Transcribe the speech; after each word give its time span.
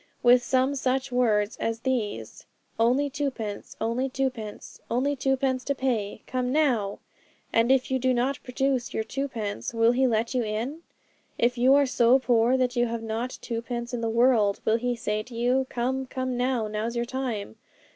with 0.23 0.41
some 0.41 0.73
such 0.73 1.11
words 1.11 1.57
as 1.57 1.81
these, 1.81 2.47
"Only 2.79 3.07
twopence; 3.07 3.75
only 3.79 4.09
twopence; 4.09 4.81
only 4.89 5.15
twopence 5.15 5.63
to 5.65 5.75
pay! 5.75 6.23
Come 6.25 6.51
now!" 6.51 6.97
And, 7.53 7.71
if 7.71 7.91
you 7.91 7.99
do 7.99 8.11
not 8.11 8.41
produce 8.43 8.95
your 8.95 9.03
twopence, 9.03 9.75
will 9.75 9.91
he 9.91 10.07
let 10.07 10.33
you 10.33 10.43
in? 10.43 10.81
if 11.37 11.55
you 11.55 11.75
are 11.75 11.85
so 11.85 12.17
poor 12.17 12.57
that 12.57 12.75
you 12.75 12.87
have 12.87 13.03
not 13.03 13.37
twopence 13.43 13.93
in 13.93 14.01
the 14.01 14.09
world, 14.09 14.59
will 14.65 14.77
he 14.77 14.95
say 14.95 15.21
to 15.21 15.35
you, 15.35 15.67
"Come, 15.69 16.07
come 16.07 16.35
now! 16.35 16.65
now's 16.67 16.95
your 16.95 17.05
time"? 17.05 17.57